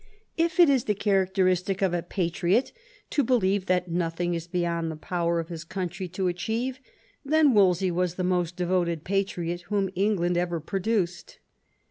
If 0.35 0.59
it 0.59 0.67
is 0.67 0.85
the 0.85 0.95
characteristic 0.95 1.83
of 1.83 1.93
a 1.93 2.01
patriot 2.01 2.71
to 3.11 3.23
believe 3.23 3.67
that 3.67 3.91
nothing 3.91 4.33
is 4.33 4.47
beyond 4.47 4.89
the 4.89 4.95
power 4.95 5.39
of 5.39 5.49
his 5.49 5.63
country 5.63 6.07
to 6.07 6.27
achieve, 6.27 6.79
then 7.23 7.53
Wolsey 7.53 7.91
was 7.91 8.15
the 8.15 8.23
most 8.23 8.55
devoted 8.55 9.03
patriot 9.03 9.61
whom 9.67 9.91
England 9.93 10.37
ever 10.37 10.59
produced. 10.59 11.37